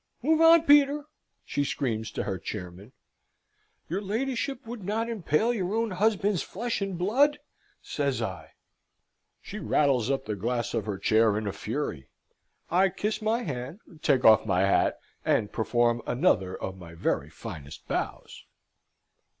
[0.23, 1.05] "Move on, Peter,"
[1.45, 2.91] she screams to her chairman.
[3.87, 7.37] "Your ladyship would not impale your own husband's flesh and blood!"
[7.83, 8.53] says I.
[9.43, 12.07] She rattles up the glass of her chair in a fury.
[12.71, 17.87] I kiss my hand, take off my hat, and perform another of my very finest
[17.87, 18.45] bows.